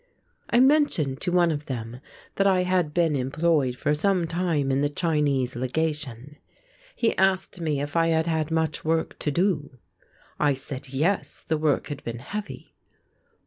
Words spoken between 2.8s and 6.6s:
been employed for some time in the Chinese Legation;